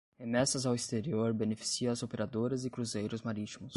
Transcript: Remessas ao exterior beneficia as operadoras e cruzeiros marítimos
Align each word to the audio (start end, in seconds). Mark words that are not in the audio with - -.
Remessas 0.17 0.65
ao 0.65 0.73
exterior 0.73 1.31
beneficia 1.31 1.91
as 1.91 2.01
operadoras 2.01 2.65
e 2.65 2.71
cruzeiros 2.71 3.21
marítimos 3.21 3.69